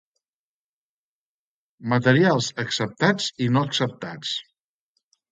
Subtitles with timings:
[1.93, 4.33] Materials acceptats i no acceptats.